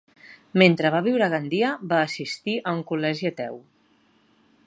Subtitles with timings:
[0.61, 3.61] Mentre va viure a Gandia va assistir a un col·legi ateu.